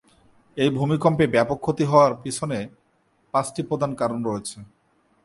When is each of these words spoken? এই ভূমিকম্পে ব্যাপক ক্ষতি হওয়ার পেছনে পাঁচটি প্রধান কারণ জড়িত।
এই 0.57 0.69
ভূমিকম্পে 0.77 1.25
ব্যাপক 1.35 1.57
ক্ষতি 1.61 1.83
হওয়ার 1.91 2.13
পেছনে 2.23 2.59
পাঁচটি 3.33 3.61
প্রধান 3.69 3.91
কারণ 3.95 4.17
জড়িত। 4.25 4.47